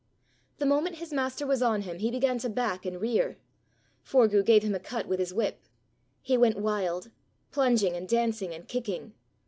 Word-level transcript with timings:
The 0.57 0.65
moment 0.65 0.95
his 0.95 1.13
master 1.13 1.45
was 1.45 1.61
on 1.61 1.83
him, 1.83 1.99
he 1.99 2.09
began 2.09 2.39
to 2.39 2.49
back 2.49 2.87
and 2.87 2.99
rear. 2.99 3.37
Forgue 4.03 4.43
gave 4.43 4.63
him 4.63 4.73
a 4.73 4.79
cut 4.79 5.07
with 5.07 5.19
his 5.19 5.31
whip. 5.31 5.61
He 6.23 6.37
went 6.39 6.57
wild, 6.57 7.11
plunging 7.51 7.95
and 7.95 8.09
dancing 8.09 8.51
and 8.51 8.67
kicking. 8.67 9.13